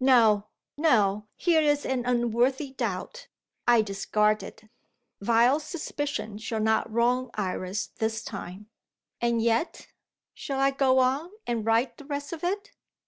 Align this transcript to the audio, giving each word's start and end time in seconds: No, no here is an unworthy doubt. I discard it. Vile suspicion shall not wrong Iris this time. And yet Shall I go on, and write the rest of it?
No, 0.00 0.48
no 0.76 1.28
here 1.36 1.60
is 1.60 1.86
an 1.86 2.04
unworthy 2.06 2.72
doubt. 2.72 3.28
I 3.68 3.82
discard 3.82 4.42
it. 4.42 4.64
Vile 5.20 5.60
suspicion 5.60 6.38
shall 6.38 6.58
not 6.58 6.92
wrong 6.92 7.30
Iris 7.34 7.86
this 7.86 8.24
time. 8.24 8.68
And 9.20 9.40
yet 9.40 9.86
Shall 10.34 10.58
I 10.58 10.72
go 10.72 10.98
on, 10.98 11.30
and 11.46 11.64
write 11.64 11.98
the 11.98 12.04
rest 12.04 12.32
of 12.32 12.42
it? 12.42 12.72